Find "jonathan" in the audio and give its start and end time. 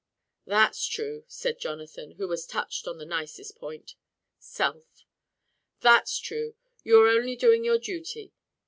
1.59-2.13